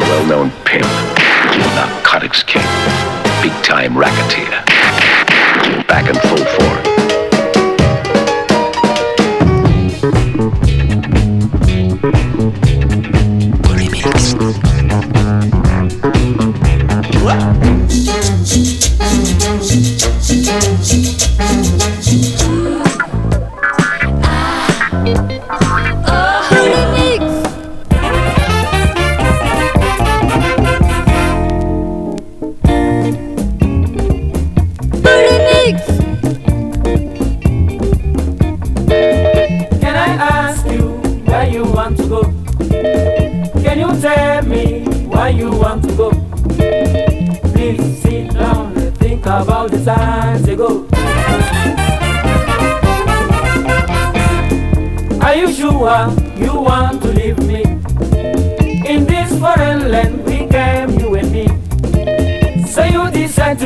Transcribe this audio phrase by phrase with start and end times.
[0.00, 0.84] Well-known pimp,
[1.74, 2.62] narcotics king,
[3.42, 4.50] big-time racketeer,
[5.86, 6.89] back in full form.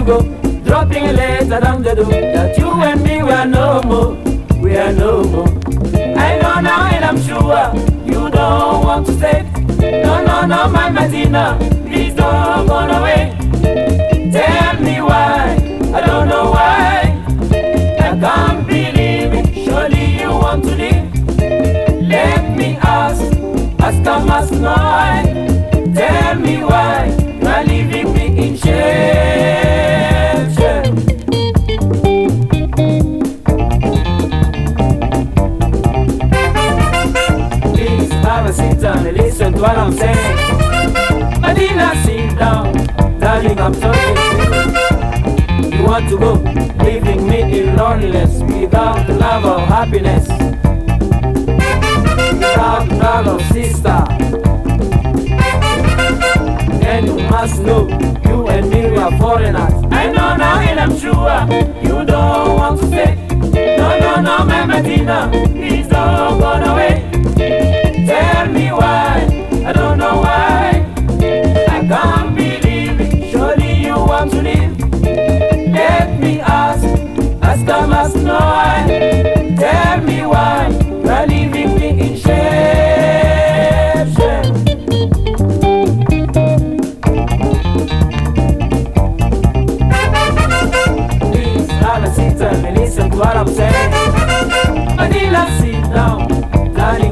[0.05, 0.23] Go,
[0.65, 4.15] dropping a letter down the door that you and me were no more,
[4.61, 5.49] we are no more.
[6.17, 7.73] I know now and I'm sure
[8.05, 9.43] you don't want to stay.
[10.03, 13.37] No, no, no, my Medina, please don't go away.
[14.31, 15.57] Tell me why,
[15.95, 17.25] I don't know why.
[17.99, 22.09] I can't believe it, surely you want to leave.
[22.09, 23.23] Let me ask,
[23.81, 25.95] ask I must know.
[25.95, 27.24] Tell me why
[39.65, 41.41] what I'm saying.
[41.41, 42.75] Medina, sit down,
[43.19, 43.91] darling, I'm to
[45.73, 45.83] you.
[45.87, 46.33] Want to go,
[46.85, 50.29] leaving me in loneliness without love or happiness.
[52.43, 52.51] The
[53.03, 54.05] love of sister.
[56.87, 57.89] And you must know,
[58.27, 59.75] you and me we are foreigners.
[59.91, 61.41] I know now and I'm sure
[61.83, 63.15] you don't want to stay.
[63.79, 67.14] No, no, no, my Medina, please don't go away.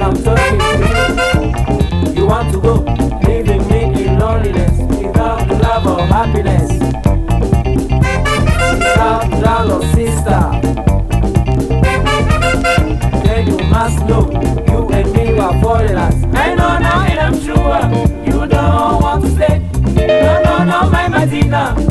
[0.02, 0.41] I'm masanta
[14.06, 16.14] know you and me were foreigners.
[16.34, 17.80] I know now and I'm sure
[18.26, 19.58] you don't want to stay.
[20.06, 21.81] No, no, no, my Medina.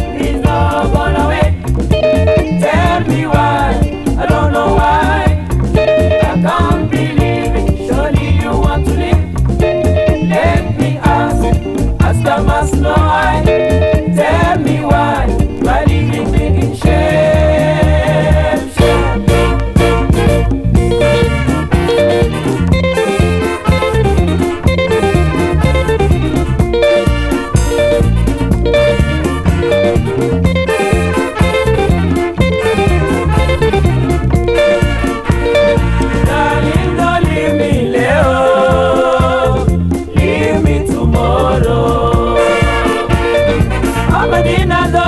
[44.21, 45.00] Abadina do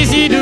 [0.00, 0.39] bita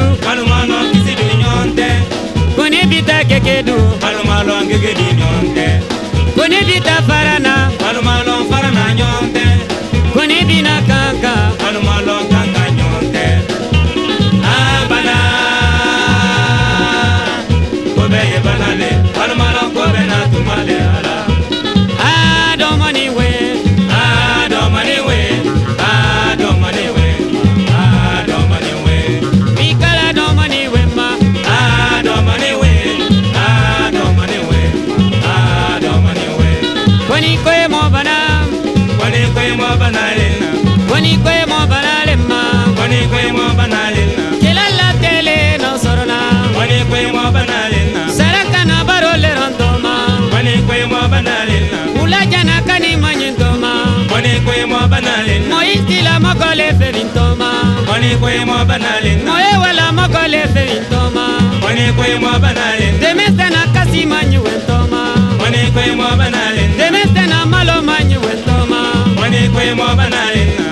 [58.09, 61.29] Wani kwe mo banalina moye wala mogole ferintoma
[61.65, 65.13] Wani kwe mo banalina demeste na kasi manyi wentoma
[65.43, 68.81] Wani kwe mo banalina demeste na malo manyi wentoma
[69.21, 70.65] Wani kwe mo banalina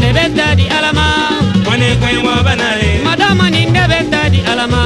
[0.00, 1.06] nebeta di alama.
[1.66, 4.82] Wani kwe mo banalina madama ni nebeta di alama.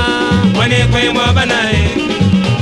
[0.58, 1.90] Wani kwe mo banalina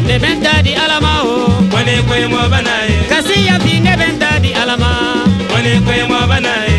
[0.06, 1.46] nebeta di alama oh.
[1.46, 5.22] o Wani kwe mo banalina kasi ya fi nebeta di alama.
[5.54, 6.69] Wani kwe mo banalina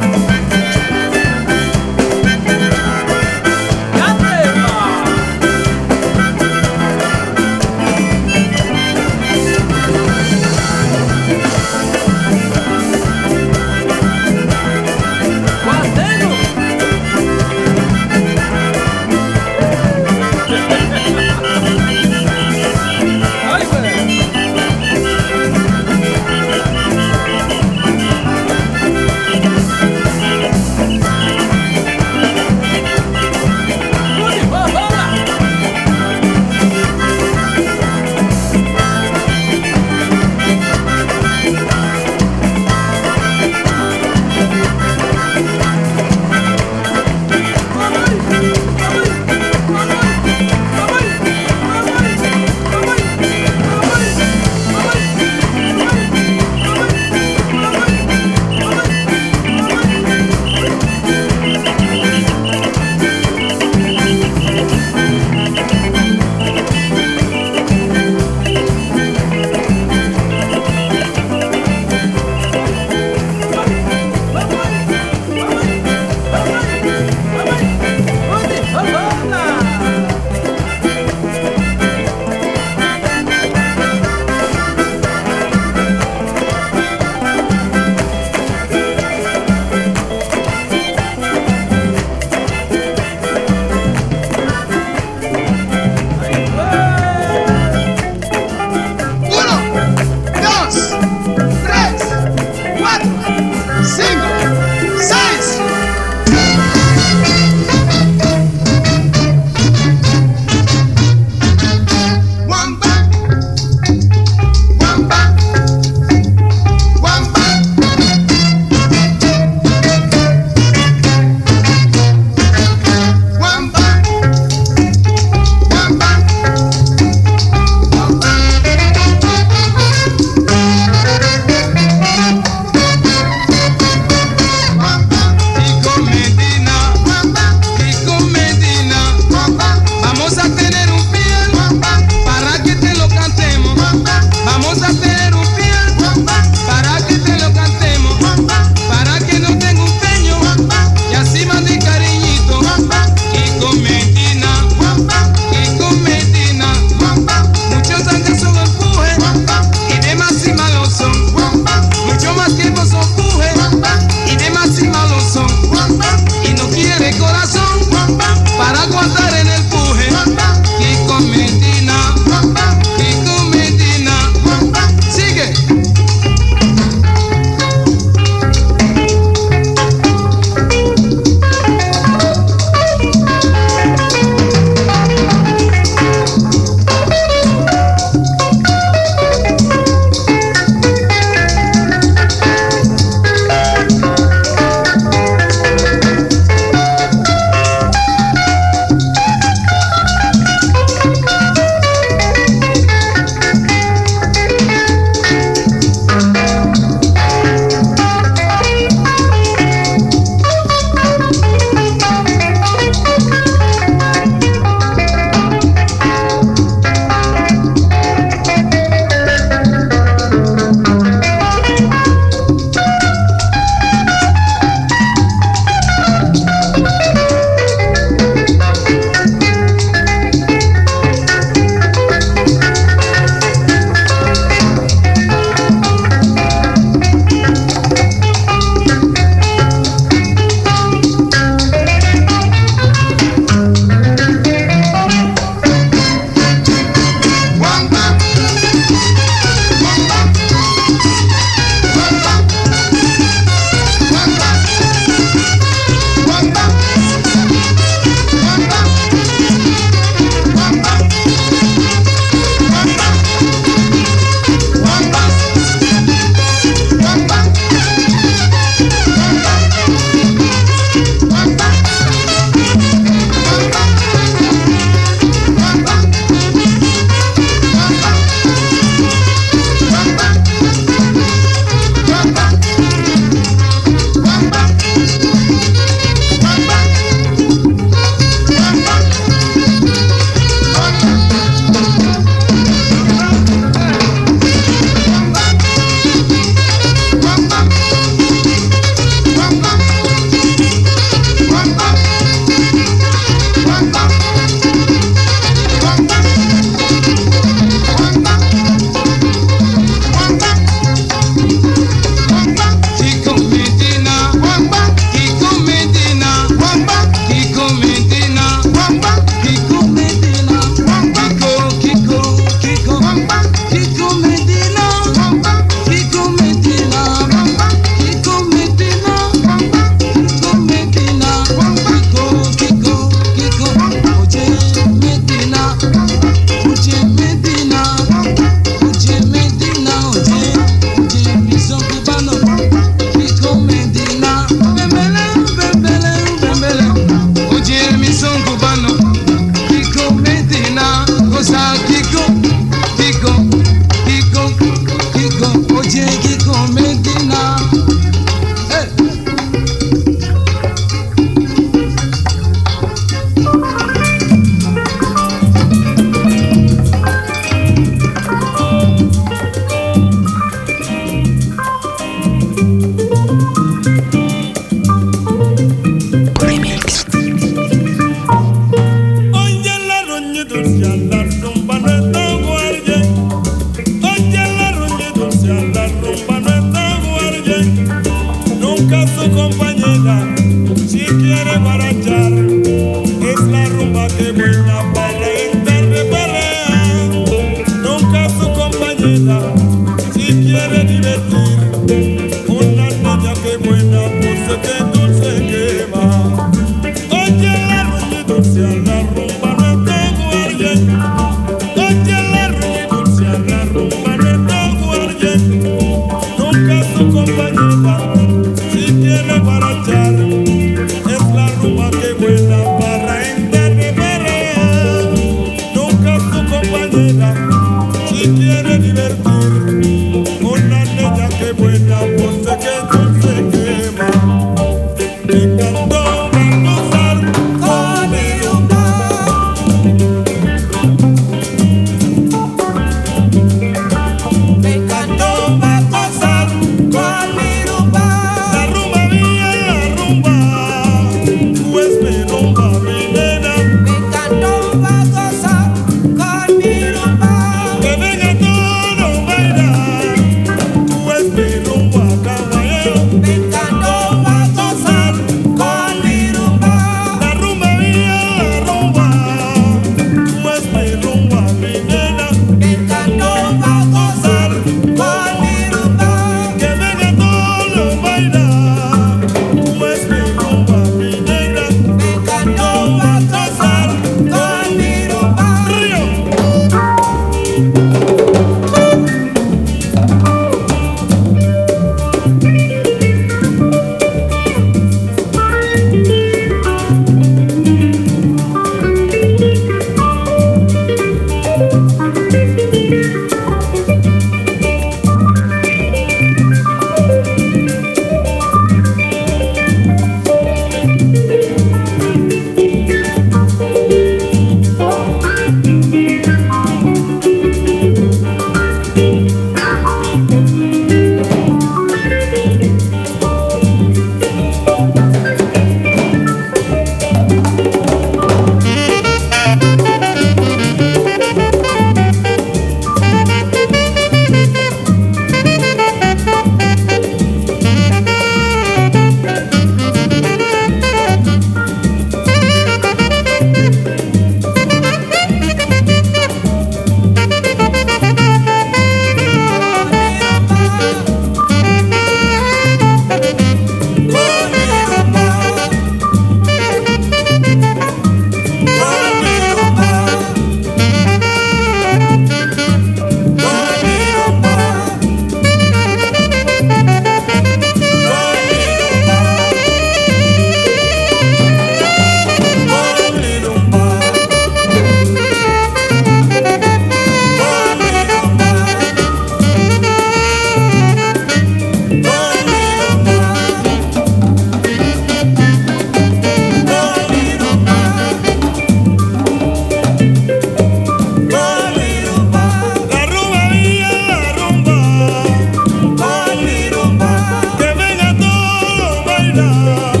[599.33, 600.00] Krishna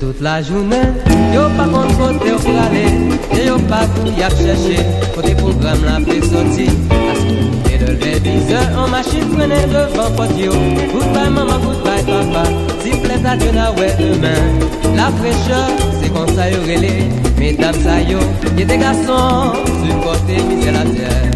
[0.00, 0.76] toute la journée,
[1.34, 2.86] yo pas contre côté au pralé,
[3.38, 4.78] et yo pas tout y a cherché,
[5.14, 6.70] côté programme la paix sortie,
[7.70, 8.30] et de lever 10
[8.78, 10.52] en machine prenait devant potio,
[10.92, 12.48] goodbye maman, goodbye papa,
[12.82, 15.68] s'il plaît à Dieu ouais demain, la fraîcheur
[16.00, 18.18] c'est comme ça y aurait mesdames ça yo,
[18.56, 19.52] y'a des garçons,
[19.84, 21.30] supportez misère la terre,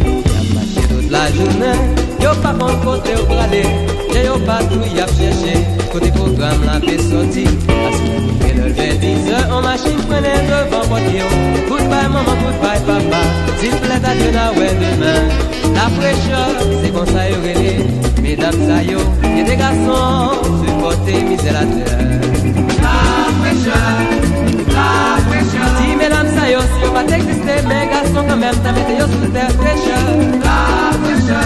[0.00, 1.78] y'a marché toute la journée,
[2.22, 3.64] yo pas contre côté au pralé,
[4.16, 5.54] Che yo patou yap chèche
[5.92, 7.44] Kote program la pe soti
[7.86, 8.08] Asi
[8.40, 11.26] pe leve vize An machin prene devan pot yo
[11.68, 13.20] Goodbye maman, goodbye papa
[13.60, 15.28] Dil ple ta dje na wè demen
[15.76, 16.40] La preche,
[16.80, 17.74] se kon sa yo rele
[18.22, 19.04] Medam sa yo,
[19.36, 20.32] ye de gason
[20.64, 22.08] Suporte mize la terre
[22.80, 22.96] La
[23.42, 23.80] preche,
[24.72, 25.25] la preche
[26.50, 29.98] よし呼ばれてきて目がそがめんためてよしでててしゃ
[30.46, 31.42] ラテシャ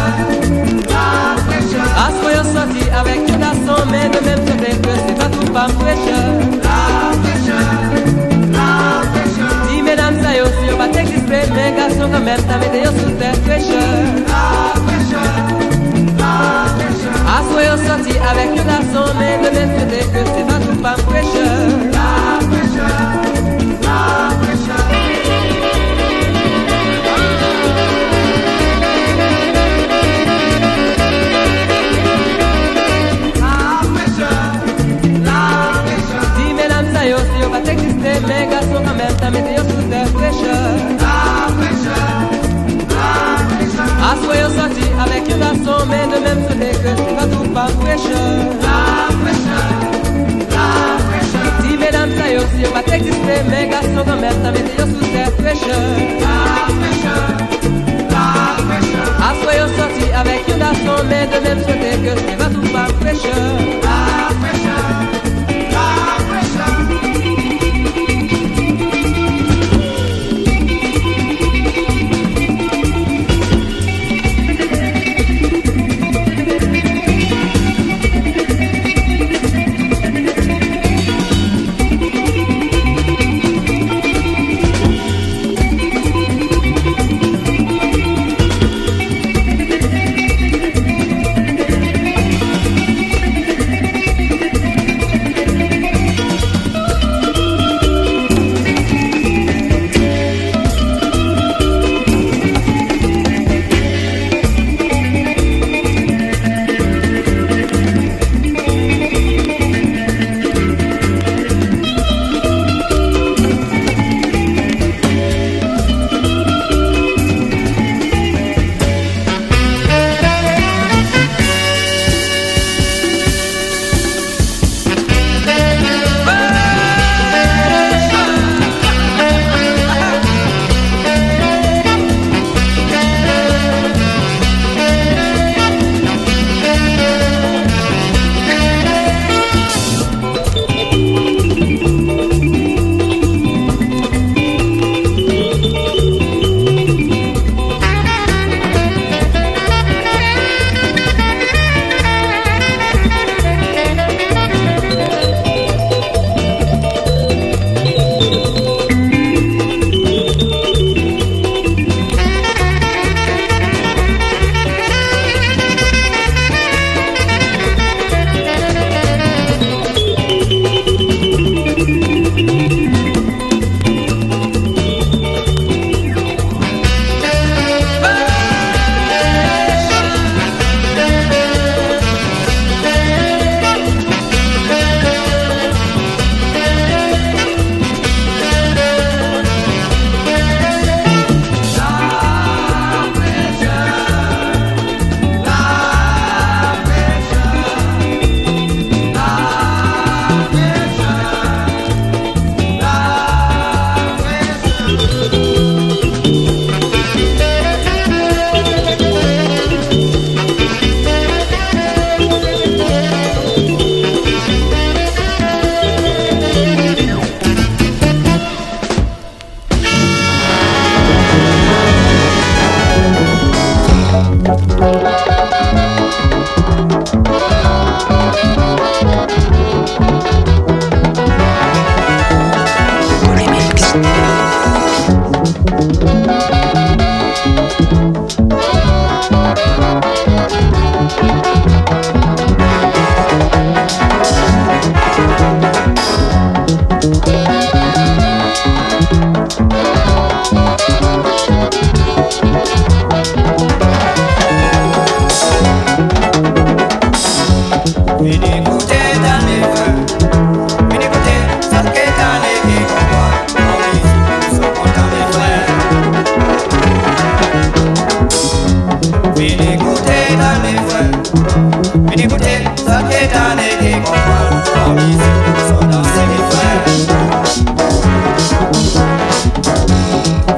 [0.88, 4.76] ラテシャ As foi eu só de avec que dá som mais de même que des
[4.76, 6.20] que c'est pas tout pas prêcha
[6.66, 7.60] La techa
[8.52, 8.68] La
[9.14, 12.84] techa Di mesdames ça yo si yo va t'exister mais garçon quand même t'as mis
[12.84, 13.84] yo sous terre prêcha
[14.28, 14.46] La
[14.86, 15.24] techa
[16.20, 16.34] La
[16.78, 20.60] techa As foi de avec que som mais de même que des que c'est pas
[20.60, 20.96] tout pas
[45.00, 48.44] avec garçon, mais de même côté que c'est pas tout pas fraîcheur.
[48.62, 49.89] La fraîcheur,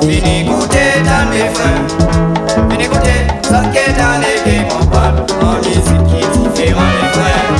[0.01, 1.87] Venez goûter dans mes frères.
[2.69, 5.33] Venez goûter, ça qui dans les pays, mon pote.
[5.41, 7.53] On dit ce qui est différent, mes frères.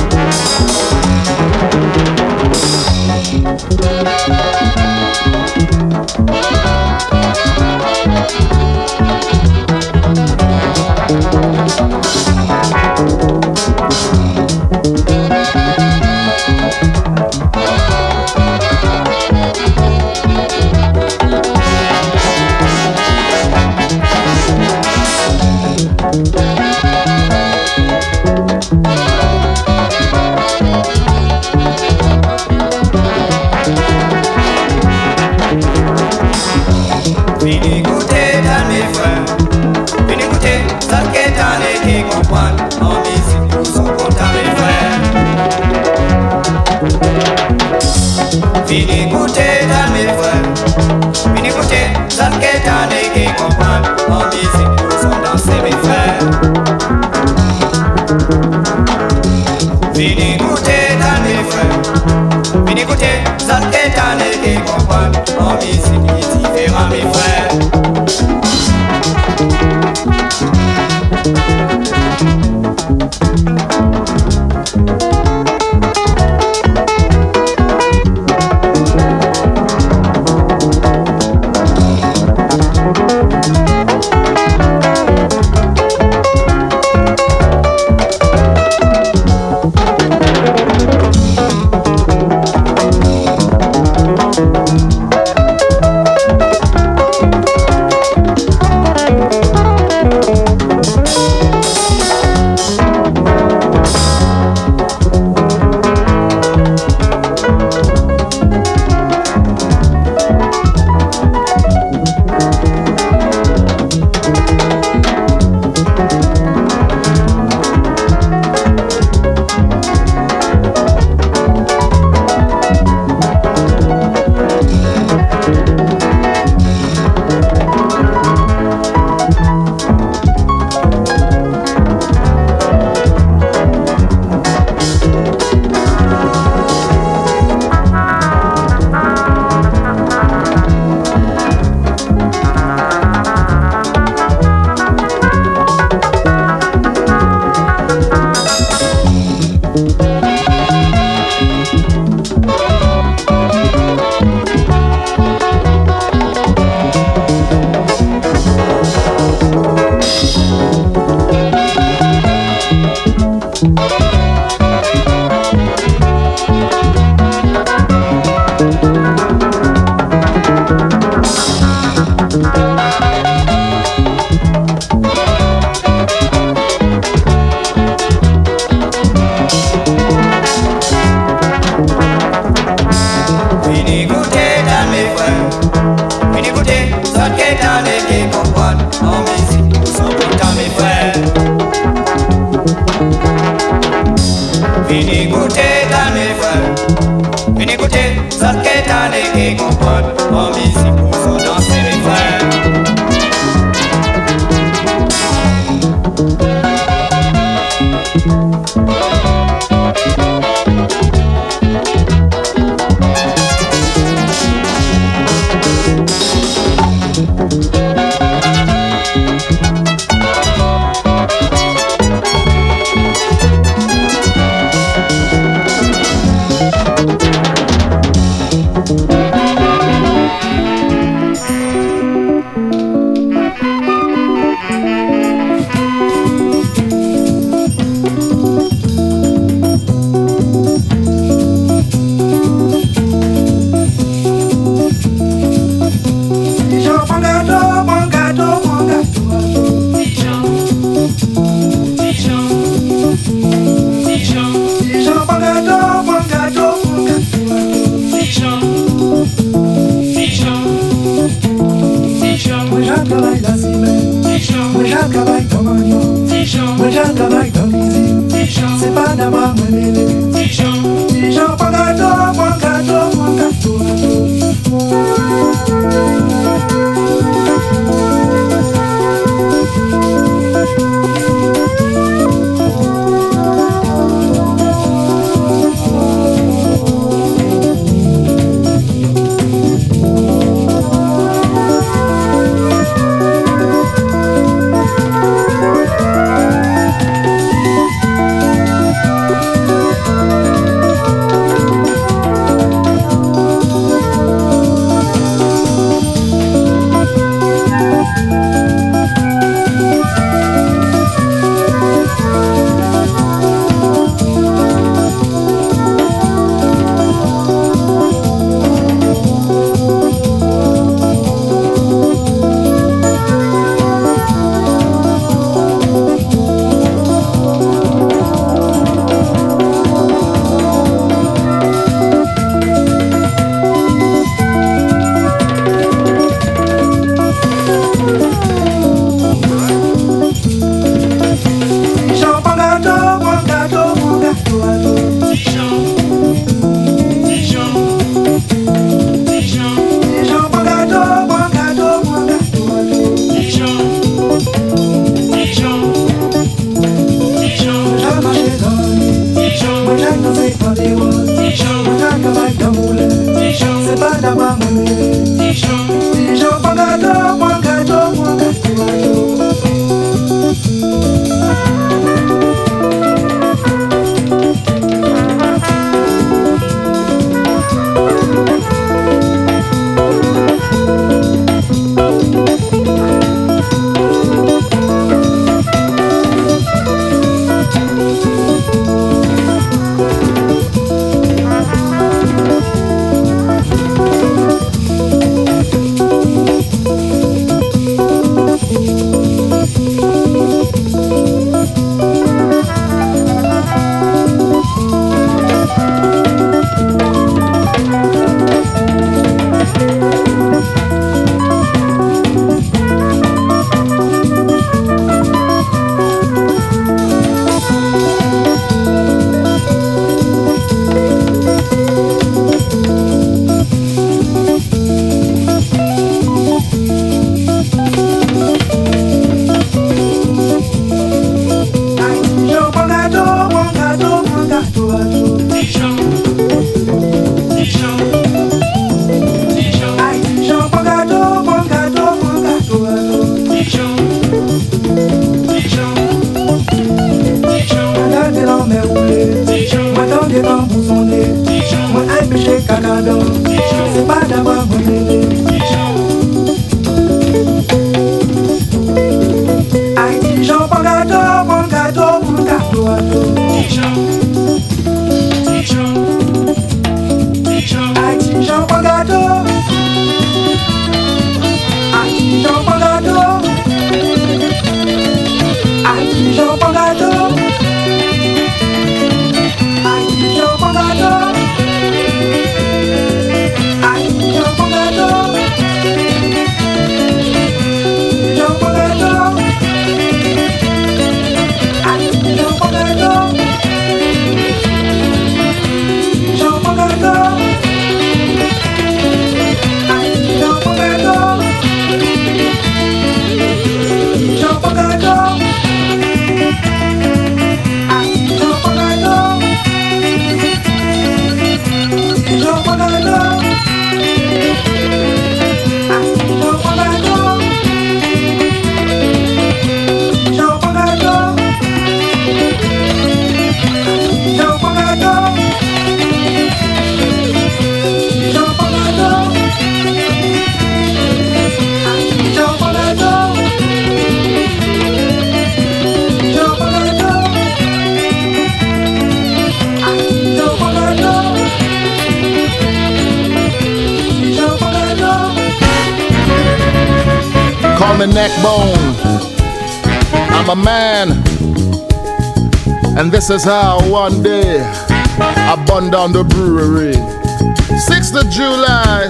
[553.25, 556.91] This is how one day I burned down the brewery.
[556.91, 559.07] 6th of July,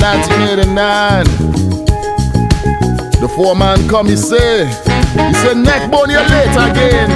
[0.00, 1.24] 1989.
[3.20, 7.10] The foreman come, he say, he said, neck bone, you late again.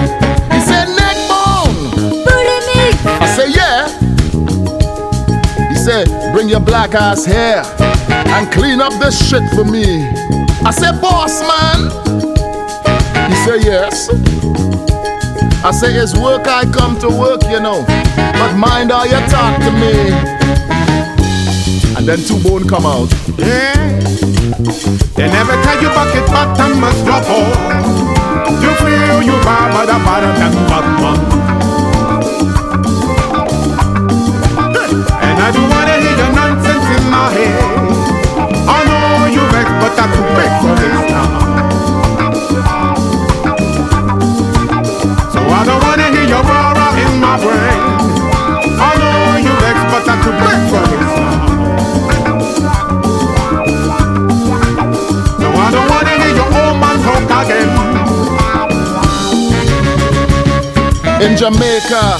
[0.53, 1.89] He said, neck bone.
[3.09, 3.89] I say, yeah.
[5.71, 7.65] He said, bring your black ass here
[8.37, 10.05] and clean up this shit for me.
[10.63, 11.89] I said, boss man.
[13.31, 14.11] He said, yes.
[15.67, 17.83] I say, it's work I come to work, you know.
[18.39, 20.15] But mind how you talk to me.
[21.99, 23.11] And then two bone come out.
[23.35, 23.75] Yeah.
[25.19, 27.51] They never tell you bucket bottom must drop off.
[28.63, 31.03] You feel you bar, but a bottom than bottom.
[35.19, 37.59] And I don't wanna hear your nonsense in my head.
[38.71, 41.46] I know you vex, but I'm too big for this now.
[61.27, 62.19] In Jamaica,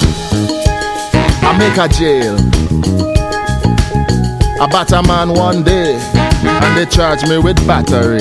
[1.41, 2.35] I make a jail.
[4.61, 5.95] I bat a man one day,
[6.43, 8.19] and they charge me with battery.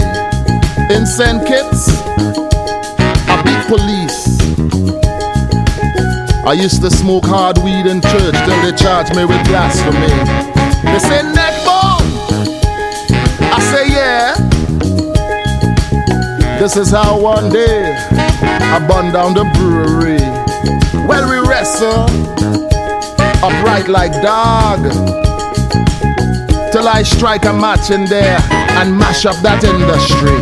[0.94, 1.44] In St.
[1.44, 1.88] Kitts,
[3.26, 4.38] I beat police.
[6.46, 10.06] I used to smoke hard weed in church till they charge me with blasphemy.
[10.86, 12.06] They say neck bone.
[13.50, 14.36] I say yeah.
[16.60, 17.92] This is how one day
[18.38, 20.45] I burned down the brewery.
[21.06, 22.04] Well, we wrestle
[23.42, 24.80] upright like dog
[26.72, 28.38] till I strike a match in there
[28.80, 30.36] and mash up that industry.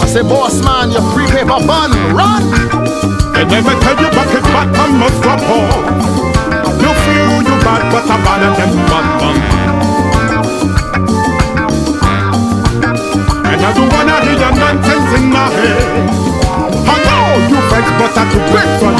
[0.00, 2.44] I say, boss man, your free paper bun, run!
[3.32, 6.22] They never tell you bucket bottom must drop off.
[6.78, 9.41] You feel you bad, but a bad and then bad.
[18.52, 18.91] But